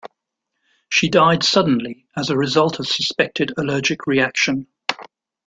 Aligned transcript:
She 0.89 1.09
died 1.09 1.43
suddenly 1.43 2.07
as 2.17 2.31
a 2.31 2.35
result 2.35 2.79
of 2.79 2.87
suspected 2.87 3.53
allergic 3.55 4.07
reaction. 4.07 4.65